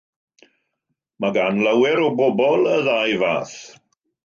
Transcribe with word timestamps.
Mae 1.19 1.35
gan 1.35 1.61
lawer 1.67 2.03
o 2.07 2.09
bobl 2.23 2.67
y 2.73 2.81
ddau 2.89 3.17
fath. 3.27 3.55